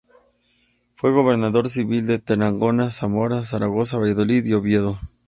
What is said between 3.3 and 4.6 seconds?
Zaragoza, Valladolid y